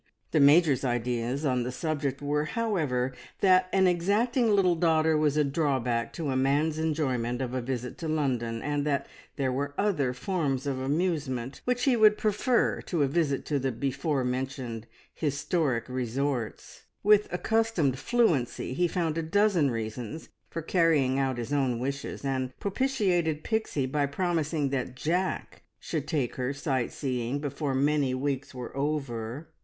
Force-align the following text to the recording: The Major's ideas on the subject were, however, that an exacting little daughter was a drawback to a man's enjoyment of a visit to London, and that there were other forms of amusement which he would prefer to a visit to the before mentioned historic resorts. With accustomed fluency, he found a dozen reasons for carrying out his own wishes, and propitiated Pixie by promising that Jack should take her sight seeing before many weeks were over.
The 0.31 0.39
Major's 0.39 0.83
ideas 0.83 1.45
on 1.45 1.61
the 1.61 1.71
subject 1.71 2.23
were, 2.23 2.45
however, 2.45 3.13
that 3.41 3.69
an 3.71 3.85
exacting 3.85 4.49
little 4.49 4.73
daughter 4.73 5.15
was 5.15 5.37
a 5.37 5.43
drawback 5.43 6.11
to 6.13 6.31
a 6.31 6.35
man's 6.35 6.79
enjoyment 6.79 7.39
of 7.39 7.53
a 7.53 7.61
visit 7.61 7.99
to 7.99 8.07
London, 8.07 8.63
and 8.63 8.83
that 8.83 9.05
there 9.35 9.51
were 9.51 9.75
other 9.77 10.11
forms 10.11 10.65
of 10.65 10.79
amusement 10.79 11.61
which 11.65 11.83
he 11.83 11.95
would 11.95 12.17
prefer 12.17 12.81
to 12.81 13.03
a 13.03 13.07
visit 13.07 13.45
to 13.45 13.59
the 13.59 13.71
before 13.71 14.23
mentioned 14.23 14.87
historic 15.13 15.87
resorts. 15.87 16.81
With 17.03 17.31
accustomed 17.31 17.99
fluency, 17.99 18.73
he 18.73 18.87
found 18.87 19.19
a 19.19 19.21
dozen 19.21 19.69
reasons 19.69 20.29
for 20.49 20.63
carrying 20.63 21.19
out 21.19 21.37
his 21.37 21.53
own 21.53 21.77
wishes, 21.77 22.25
and 22.25 22.57
propitiated 22.59 23.43
Pixie 23.43 23.85
by 23.85 24.07
promising 24.07 24.69
that 24.71 24.95
Jack 24.95 25.61
should 25.79 26.07
take 26.07 26.37
her 26.37 26.53
sight 26.53 26.91
seeing 26.91 27.37
before 27.37 27.75
many 27.75 28.15
weeks 28.15 28.55
were 28.55 28.75
over. 28.75 29.49